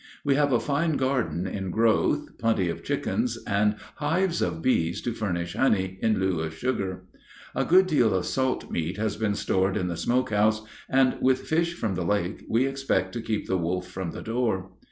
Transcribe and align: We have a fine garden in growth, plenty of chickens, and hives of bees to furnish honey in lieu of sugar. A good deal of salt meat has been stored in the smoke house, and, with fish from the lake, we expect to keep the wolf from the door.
We 0.25 0.33
have 0.33 0.51
a 0.51 0.59
fine 0.59 0.93
garden 0.97 1.45
in 1.45 1.69
growth, 1.69 2.35
plenty 2.39 2.69
of 2.69 2.83
chickens, 2.83 3.37
and 3.45 3.75
hives 3.97 4.41
of 4.41 4.59
bees 4.59 4.99
to 5.01 5.13
furnish 5.13 5.53
honey 5.55 5.99
in 6.01 6.19
lieu 6.19 6.39
of 6.39 6.55
sugar. 6.57 7.03
A 7.53 7.63
good 7.65 7.85
deal 7.85 8.15
of 8.15 8.25
salt 8.25 8.71
meat 8.71 8.97
has 8.97 9.15
been 9.15 9.35
stored 9.35 9.77
in 9.77 9.89
the 9.89 9.95
smoke 9.95 10.31
house, 10.31 10.63
and, 10.89 11.17
with 11.21 11.41
fish 11.47 11.75
from 11.75 11.93
the 11.93 12.03
lake, 12.03 12.43
we 12.49 12.65
expect 12.65 13.13
to 13.13 13.21
keep 13.21 13.45
the 13.47 13.59
wolf 13.59 13.85
from 13.87 14.09
the 14.09 14.23
door. 14.23 14.71